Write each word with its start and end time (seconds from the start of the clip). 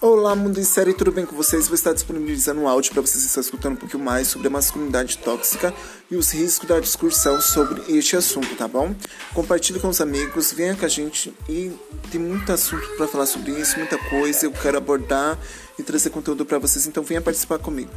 Olá, 0.00 0.36
mundo 0.36 0.60
em 0.60 0.62
série, 0.62 0.94
tudo 0.94 1.10
bem 1.10 1.26
com 1.26 1.34
vocês? 1.34 1.66
Vou 1.66 1.74
estar 1.74 1.92
disponibilizando 1.92 2.60
um 2.60 2.68
áudio 2.68 2.92
para 2.92 3.02
vocês 3.02 3.24
estarem 3.24 3.44
escutando 3.44 3.72
um 3.72 3.76
pouquinho 3.76 4.04
mais 4.04 4.28
sobre 4.28 4.46
a 4.46 4.50
masculinidade 4.50 5.18
tóxica 5.18 5.74
e 6.08 6.14
os 6.14 6.32
riscos 6.32 6.68
da 6.68 6.78
discussão 6.78 7.40
sobre 7.40 7.82
este 7.88 8.14
assunto, 8.14 8.54
tá 8.54 8.68
bom? 8.68 8.94
Compartilhe 9.34 9.80
com 9.80 9.88
os 9.88 10.00
amigos, 10.00 10.52
venha 10.52 10.76
com 10.76 10.86
a 10.86 10.88
gente 10.88 11.34
e 11.48 11.72
tem 12.12 12.20
muito 12.20 12.52
assunto 12.52 12.86
para 12.96 13.08
falar 13.08 13.26
sobre 13.26 13.50
isso, 13.50 13.76
muita 13.76 13.98
coisa 13.98 14.46
eu 14.46 14.52
quero 14.52 14.78
abordar 14.78 15.36
e 15.76 15.82
trazer 15.82 16.10
conteúdo 16.10 16.46
para 16.46 16.60
vocês, 16.60 16.86
então 16.86 17.02
venha 17.02 17.20
participar 17.20 17.58
comigo. 17.58 17.90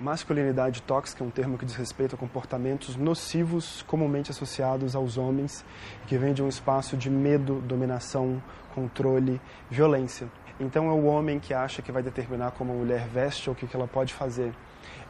Masculinidade 0.00 0.80
tóxica 0.80 1.22
é 1.22 1.26
um 1.26 1.30
termo 1.30 1.58
que 1.58 1.66
diz 1.66 1.76
respeito 1.76 2.14
a 2.14 2.18
comportamentos 2.18 2.96
nocivos 2.96 3.82
comumente 3.82 4.30
associados 4.30 4.96
aos 4.96 5.18
homens, 5.18 5.62
que 6.06 6.16
vem 6.16 6.32
de 6.32 6.42
um 6.42 6.48
espaço 6.48 6.96
de 6.96 7.10
medo, 7.10 7.60
dominação, 7.60 8.42
controle, 8.74 9.38
violência. 9.68 10.26
Então 10.58 10.88
é 10.88 10.92
o 10.92 11.04
homem 11.04 11.38
que 11.38 11.52
acha 11.52 11.82
que 11.82 11.92
vai 11.92 12.02
determinar 12.02 12.52
como 12.52 12.72
a 12.72 12.76
mulher 12.76 13.08
veste 13.08 13.50
ou 13.50 13.54
o 13.54 13.56
que 13.56 13.76
ela 13.76 13.86
pode 13.86 14.14
fazer. 14.14 14.54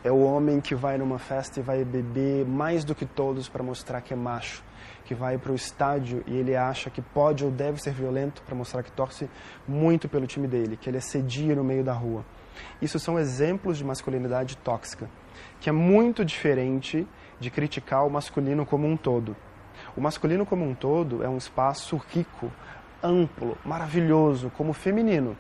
É 0.03 0.11
o 0.11 0.25
homem 0.25 0.61
que 0.61 0.75
vai 0.75 0.99
numa 0.99 1.21
festa 1.21 1.61
e 1.61 1.63
vai 1.63 1.85
beber 1.85 2.45
mais 2.45 2.83
do 2.85 2.93
que 2.93 3.07
todos 3.07 3.49
para 3.49 3.63
mostrar 3.63 4.01
que 4.01 4.13
é 4.13 4.17
macho, 4.17 4.65
que 5.05 5.15
vai 5.15 5.39
para 5.39 5.53
o 5.53 5.55
estádio 5.55 6.25
e 6.27 6.37
ele 6.37 6.57
acha 6.57 6.91
que 6.91 7.01
pode 7.01 7.45
ou 7.45 7.51
deve 7.53 7.81
ser 7.81 7.93
violento 7.93 8.43
para 8.43 8.57
mostrar 8.57 8.83
que 8.83 8.91
torce 8.91 9.31
muito 9.69 10.09
pelo 10.09 10.27
time 10.27 10.49
dele, 10.49 10.77
que 10.77 10.91
ele 10.91 10.97
é 10.97 11.01
cedia 11.01 11.55
no 11.55 11.63
meio 11.63 11.85
da 11.85 11.93
rua. 11.93 12.25
Isso 12.81 12.99
são 12.99 13.19
exemplos 13.19 13.79
de 13.79 13.85
masculinidade 13.85 14.57
tóxica, 14.57 15.09
que 15.61 15.69
é 15.69 15.73
muito 15.73 16.25
diferente 16.25 17.07
de 17.39 17.51
criticar 17.51 18.07
o 18.07 18.11
masculino 18.11 18.67
como 18.67 18.87
um 18.87 18.97
todo. 18.97 19.37
O 19.97 20.01
masculino 20.01 20.45
como 20.45 20.65
um 20.65 20.75
todo 20.75 21.23
é 21.23 21.29
um 21.29 21.37
espaço 21.37 22.01
rico, 22.11 22.51
amplo, 23.03 23.57
maravilhoso, 23.65 24.51
como 24.57 24.71
o 24.71 24.75
feminino. 24.75 25.37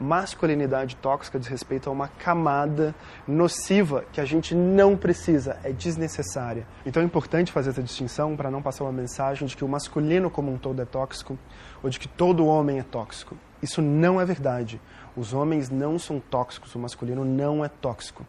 Masculinidade 0.00 0.96
tóxica 0.96 1.38
diz 1.38 1.46
respeito 1.46 1.88
a 1.88 1.92
uma 1.92 2.08
camada 2.08 2.94
nociva 3.28 4.04
que 4.12 4.20
a 4.20 4.24
gente 4.24 4.54
não 4.54 4.96
precisa, 4.96 5.58
é 5.62 5.70
desnecessária. 5.70 6.66
Então 6.84 7.02
é 7.02 7.06
importante 7.06 7.52
fazer 7.52 7.70
essa 7.70 7.82
distinção 7.82 8.34
para 8.34 8.50
não 8.50 8.60
passar 8.60 8.84
uma 8.84 8.92
mensagem 8.92 9.46
de 9.46 9.56
que 9.56 9.64
o 9.64 9.68
masculino 9.68 10.28
como 10.28 10.52
um 10.52 10.58
todo 10.58 10.82
é 10.82 10.84
tóxico 10.84 11.38
ou 11.82 11.88
de 11.88 12.00
que 12.00 12.08
todo 12.08 12.46
homem 12.46 12.80
é 12.80 12.82
tóxico. 12.82 13.36
Isso 13.62 13.80
não 13.80 14.20
é 14.20 14.24
verdade. 14.24 14.80
Os 15.16 15.32
homens 15.32 15.70
não 15.70 15.98
são 15.98 16.18
tóxicos, 16.18 16.74
o 16.74 16.78
masculino 16.78 17.24
não 17.24 17.64
é 17.64 17.68
tóxico. 17.68 18.26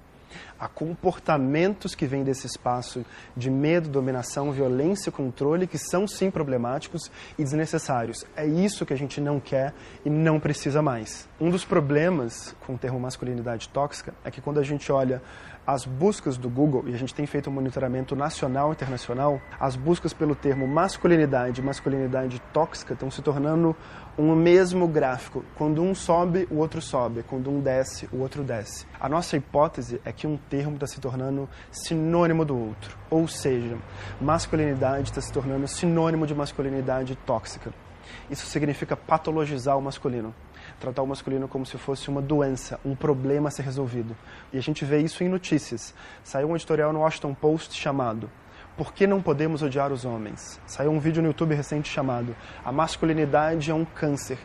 Há 0.59 0.67
comportamentos 0.67 1.93
que 1.93 2.05
vêm 2.05 2.23
desse 2.23 2.47
espaço 2.47 3.05
de 3.35 3.49
medo, 3.49 3.89
dominação, 3.89 4.51
violência 4.51 5.11
controle 5.11 5.67
que 5.67 5.77
são 5.77 6.07
sim 6.07 6.31
problemáticos 6.31 7.11
e 7.37 7.43
desnecessários. 7.43 8.25
É 8.35 8.45
isso 8.45 8.85
que 8.85 8.93
a 8.93 8.97
gente 8.97 9.19
não 9.19 9.39
quer 9.39 9.73
e 10.05 10.09
não 10.09 10.39
precisa 10.39 10.81
mais. 10.81 11.27
Um 11.39 11.49
dos 11.49 11.65
problemas 11.65 12.55
com 12.65 12.75
o 12.75 12.77
termo 12.77 12.99
masculinidade 12.99 13.69
tóxica 13.69 14.13
é 14.23 14.31
que 14.31 14.41
quando 14.41 14.59
a 14.59 14.63
gente 14.63 14.91
olha 14.91 15.21
as 15.65 15.85
buscas 15.85 16.37
do 16.37 16.49
Google, 16.49 16.83
e 16.87 16.93
a 16.93 16.97
gente 16.97 17.13
tem 17.13 17.25
feito 17.25 17.49
um 17.49 17.53
monitoramento 17.53 18.15
nacional 18.15 18.69
e 18.69 18.71
internacional, 18.73 19.41
as 19.59 19.75
buscas 19.75 20.13
pelo 20.13 20.35
termo 20.35 20.67
masculinidade 20.67 21.61
e 21.61 21.63
masculinidade 21.63 22.41
tóxica 22.51 22.93
estão 22.93 23.09
se 23.09 23.21
tornando 23.21 23.75
um 24.17 24.35
mesmo 24.35 24.87
gráfico. 24.87 25.43
Quando 25.55 25.81
um 25.81 25.95
sobe, 25.95 26.47
o 26.51 26.57
outro 26.57 26.81
sobe. 26.81 27.23
Quando 27.23 27.49
um 27.49 27.59
desce, 27.59 28.07
o 28.11 28.19
outro 28.19 28.43
desce. 28.43 28.85
A 28.99 29.07
nossa 29.07 29.37
hipótese 29.37 30.01
é 30.05 30.11
que 30.11 30.27
um 30.27 30.37
termo 30.37 30.75
está 30.75 30.85
se 30.85 30.99
tornando 30.99 31.49
sinônimo 31.71 32.45
do 32.45 32.57
outro. 32.57 32.97
Ou 33.09 33.27
seja, 33.27 33.77
masculinidade 34.19 35.09
está 35.09 35.21
se 35.21 35.31
tornando 35.31 35.67
sinônimo 35.67 36.27
de 36.27 36.35
masculinidade 36.35 37.15
tóxica. 37.25 37.73
Isso 38.29 38.45
significa 38.45 38.95
patologizar 38.95 39.77
o 39.77 39.81
masculino 39.81 40.33
tratar 40.79 41.01
o 41.01 41.07
masculino 41.07 41.47
como 41.47 41.65
se 41.65 41.77
fosse 41.77 42.09
uma 42.09 42.21
doença, 42.21 42.79
um 42.85 42.95
problema 42.95 43.47
a 43.47 43.51
ser 43.51 43.63
resolvido. 43.63 44.15
E 44.51 44.57
a 44.57 44.61
gente 44.61 44.85
vê 44.85 44.99
isso 44.99 45.23
em 45.23 45.29
notícias. 45.29 45.93
Saiu 46.23 46.49
um 46.49 46.55
editorial 46.55 46.93
no 46.93 46.99
Washington 46.99 47.33
Post 47.33 47.79
chamado 47.79 48.29
Por 48.77 48.93
que 48.93 49.07
não 49.07 49.21
podemos 49.21 49.61
odiar 49.61 49.91
os 49.91 50.05
homens? 50.05 50.59
Saiu 50.65 50.91
um 50.91 50.99
vídeo 50.99 51.21
no 51.21 51.29
YouTube 51.29 51.55
recente 51.55 51.89
chamado 51.89 52.35
A 52.63 52.71
masculinidade 52.71 53.71
é 53.71 53.73
um 53.73 53.85
câncer. 53.85 54.37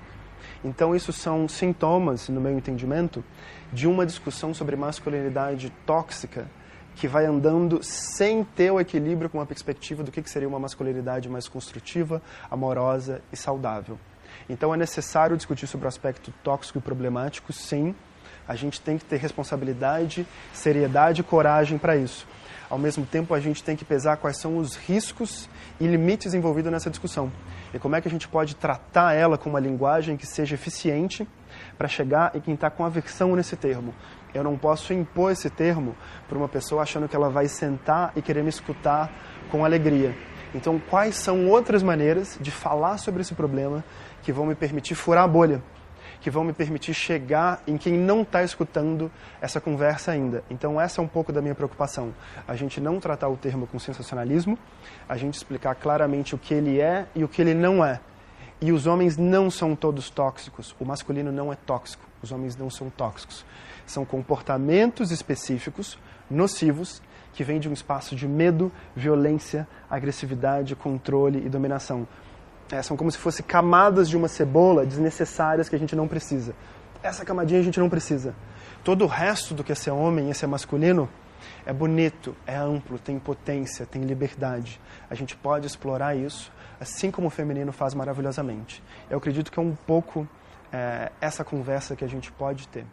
Então, 0.64 0.94
isso 0.94 1.12
são 1.12 1.48
sintomas, 1.48 2.28
no 2.28 2.40
meu 2.40 2.52
entendimento, 2.52 3.24
de 3.72 3.86
uma 3.86 4.04
discussão 4.04 4.52
sobre 4.52 4.74
masculinidade 4.74 5.70
tóxica 5.86 6.48
que 6.98 7.06
vai 7.06 7.24
andando 7.24 7.80
sem 7.80 8.42
ter 8.42 8.72
o 8.72 8.80
equilíbrio 8.80 9.30
com 9.30 9.40
a 9.40 9.46
perspectiva 9.46 10.02
do 10.02 10.10
que 10.10 10.28
seria 10.28 10.48
uma 10.48 10.58
masculinidade 10.58 11.28
mais 11.28 11.46
construtiva, 11.46 12.20
amorosa 12.50 13.22
e 13.32 13.36
saudável. 13.36 13.96
Então 14.48 14.74
é 14.74 14.76
necessário 14.76 15.36
discutir 15.36 15.66
sobre 15.66 15.86
o 15.86 15.88
aspecto 15.88 16.32
tóxico 16.42 16.78
e 16.78 16.82
problemático, 16.82 17.52
sim. 17.52 17.94
A 18.46 18.54
gente 18.54 18.80
tem 18.80 18.96
que 18.96 19.04
ter 19.04 19.16
responsabilidade, 19.16 20.26
seriedade 20.52 21.20
e 21.20 21.24
coragem 21.24 21.76
para 21.76 21.96
isso. 21.96 22.26
Ao 22.70 22.78
mesmo 22.78 23.06
tempo, 23.06 23.34
a 23.34 23.40
gente 23.40 23.64
tem 23.64 23.76
que 23.76 23.84
pesar 23.84 24.18
quais 24.18 24.36
são 24.36 24.58
os 24.58 24.76
riscos 24.76 25.48
e 25.80 25.86
limites 25.86 26.34
envolvidos 26.34 26.70
nessa 26.70 26.90
discussão. 26.90 27.32
E 27.72 27.78
como 27.78 27.96
é 27.96 28.00
que 28.00 28.08
a 28.08 28.10
gente 28.10 28.28
pode 28.28 28.56
tratar 28.56 29.14
ela 29.14 29.38
com 29.38 29.48
uma 29.48 29.60
linguagem 29.60 30.16
que 30.16 30.26
seja 30.26 30.54
eficiente 30.54 31.26
para 31.76 31.88
chegar 31.88 32.34
em 32.34 32.40
quem 32.40 32.54
está 32.54 32.70
com 32.70 32.84
aversão 32.84 33.34
nesse 33.34 33.56
termo. 33.56 33.94
Eu 34.34 34.44
não 34.44 34.56
posso 34.56 34.92
impor 34.92 35.32
esse 35.32 35.48
termo 35.48 35.96
para 36.28 36.36
uma 36.36 36.48
pessoa 36.48 36.82
achando 36.82 37.08
que 37.08 37.16
ela 37.16 37.30
vai 37.30 37.48
sentar 37.48 38.12
e 38.14 38.22
querer 38.22 38.42
me 38.42 38.50
escutar 38.50 39.10
com 39.50 39.64
alegria. 39.64 40.14
Então, 40.54 40.80
quais 40.90 41.16
são 41.16 41.48
outras 41.48 41.82
maneiras 41.82 42.38
de 42.40 42.50
falar 42.50 42.98
sobre 42.98 43.20
esse 43.20 43.34
problema 43.34 43.84
que 44.22 44.32
vão 44.32 44.46
me 44.46 44.54
permitir 44.54 44.94
furar 44.94 45.24
a 45.24 45.28
bolha? 45.28 45.62
Que 46.20 46.30
vão 46.30 46.42
me 46.42 46.52
permitir 46.52 46.94
chegar 46.94 47.62
em 47.66 47.76
quem 47.76 47.92
não 47.92 48.22
está 48.22 48.42
escutando 48.42 49.10
essa 49.40 49.60
conversa 49.60 50.10
ainda. 50.10 50.42
Então, 50.50 50.80
essa 50.80 51.00
é 51.00 51.04
um 51.04 51.08
pouco 51.08 51.32
da 51.32 51.40
minha 51.40 51.54
preocupação. 51.54 52.14
A 52.46 52.56
gente 52.56 52.80
não 52.80 52.98
tratar 52.98 53.28
o 53.28 53.36
termo 53.36 53.66
com 53.66 53.78
sensacionalismo, 53.78 54.58
a 55.08 55.16
gente 55.16 55.34
explicar 55.34 55.74
claramente 55.74 56.34
o 56.34 56.38
que 56.38 56.54
ele 56.54 56.80
é 56.80 57.06
e 57.14 57.22
o 57.22 57.28
que 57.28 57.42
ele 57.42 57.54
não 57.54 57.84
é. 57.84 58.00
E 58.60 58.72
os 58.72 58.86
homens 58.86 59.16
não 59.16 59.50
são 59.50 59.76
todos 59.76 60.10
tóxicos. 60.10 60.74
O 60.80 60.84
masculino 60.84 61.30
não 61.30 61.52
é 61.52 61.56
tóxico. 61.56 62.04
Os 62.22 62.32
homens 62.32 62.56
não 62.56 62.68
são 62.68 62.90
tóxicos. 62.90 63.44
São 63.86 64.04
comportamentos 64.04 65.10
específicos, 65.10 65.98
nocivos, 66.28 67.00
que 67.32 67.44
vêm 67.44 67.60
de 67.60 67.68
um 67.68 67.72
espaço 67.72 68.16
de 68.16 68.26
medo, 68.26 68.72
violência, 68.96 69.66
agressividade, 69.88 70.74
controle 70.74 71.44
e 71.46 71.48
dominação. 71.48 72.06
É, 72.70 72.82
são 72.82 72.96
como 72.96 73.10
se 73.10 73.16
fossem 73.16 73.46
camadas 73.46 74.08
de 74.08 74.16
uma 74.16 74.26
cebola 74.26 74.84
desnecessárias 74.84 75.68
que 75.68 75.76
a 75.76 75.78
gente 75.78 75.94
não 75.94 76.08
precisa. 76.08 76.52
Essa 77.00 77.24
camadinha 77.24 77.60
a 77.60 77.62
gente 77.62 77.78
não 77.78 77.88
precisa. 77.88 78.34
Todo 78.82 79.04
o 79.04 79.06
resto 79.06 79.54
do 79.54 79.62
que 79.62 79.70
é 79.70 79.74
ser 79.74 79.92
homem 79.92 80.30
e 80.30 80.34
ser 80.34 80.48
masculino 80.48 81.08
é 81.64 81.72
bonito, 81.72 82.36
é 82.46 82.56
amplo, 82.56 82.98
tem 82.98 83.18
potência, 83.18 83.86
tem 83.86 84.02
liberdade. 84.02 84.80
A 85.08 85.14
gente 85.14 85.36
pode 85.36 85.66
explorar 85.66 86.16
isso, 86.16 86.52
assim 86.80 87.10
como 87.10 87.28
o 87.28 87.30
feminino 87.30 87.72
faz 87.72 87.94
maravilhosamente. 87.94 88.82
Eu 89.10 89.18
acredito 89.18 89.50
que 89.50 89.58
é 89.58 89.62
um 89.62 89.74
pouco 89.74 90.28
é, 90.72 91.10
essa 91.20 91.44
conversa 91.44 91.96
que 91.96 92.04
a 92.04 92.08
gente 92.08 92.30
pode 92.32 92.68
ter. 92.68 92.84